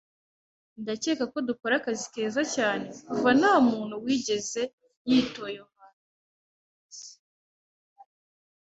Ndakeka 0.81 1.23
ko 1.33 1.37
dukora 1.47 1.73
akazi 1.77 2.05
keza 2.13 2.41
cyane 2.55 2.85
kuva 3.09 3.29
ntamuntu 3.39 3.93
wigeze 4.03 4.61
yitoyohaniba. 5.09 5.97